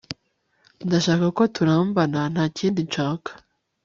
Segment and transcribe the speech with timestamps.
[0.87, 3.29] ndashaka ko turambana ntakindi nshaka